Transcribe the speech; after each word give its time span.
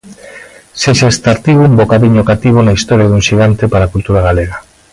Sexa 0.83 1.05
este 1.13 1.27
artigo 1.35 1.61
un 1.69 1.73
bocadiño 1.81 2.25
cativo 2.31 2.59
na 2.63 2.75
historia 2.77 3.09
dun 3.09 3.23
xigante 3.27 3.63
para 3.71 3.83
a 3.85 3.91
cultura 3.93 4.25
galega. 4.27 4.57